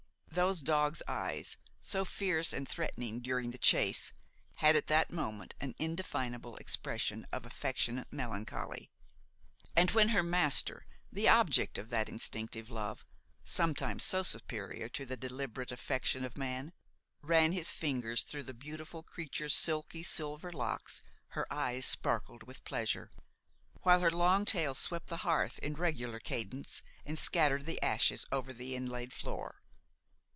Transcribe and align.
Those 0.33 0.61
dog's 0.61 1.01
eyes, 1.09 1.57
so 1.81 2.05
fierce 2.05 2.53
and 2.53 2.65
threatening 2.65 3.19
during 3.19 3.51
the 3.51 3.57
chase, 3.57 4.13
had 4.55 4.77
at 4.77 4.87
that 4.87 5.11
moment 5.11 5.55
an 5.59 5.75
indefinable 5.77 6.55
expression 6.55 7.25
of 7.33 7.45
affectionate 7.45 8.07
melancholy; 8.13 8.89
and 9.75 9.91
when 9.91 10.07
her 10.09 10.23
master, 10.23 10.85
the 11.11 11.27
object 11.27 11.77
of 11.77 11.89
that 11.89 12.07
instinctive 12.07 12.69
love, 12.69 13.05
sometimes 13.43 14.05
so 14.05 14.23
superior 14.23 14.87
to 14.87 15.05
the 15.05 15.17
deliberate 15.17 15.69
affection 15.69 16.23
of 16.23 16.37
man, 16.37 16.71
ran 17.21 17.51
his 17.51 17.73
fingers 17.73 18.23
through 18.23 18.43
the 18.43 18.53
beautiful 18.53 19.03
creature's 19.03 19.53
silky 19.53 20.01
silver 20.01 20.53
locks, 20.53 21.01
her 21.31 21.45
eyes 21.51 21.85
sparkled 21.85 22.43
with 22.43 22.63
pleasure, 22.63 23.11
while 23.81 23.99
her 23.99 24.09
long 24.09 24.45
tail 24.45 24.73
swept 24.73 25.07
the 25.07 25.17
hearth 25.27 25.59
in 25.59 25.73
regular 25.73 26.19
cadence, 26.19 26.81
and 27.05 27.19
scattered 27.19 27.65
the 27.65 27.81
ashes 27.83 28.25
over 28.31 28.53
the 28.53 28.77
inlaid 28.77 29.11
floor. 29.11 29.57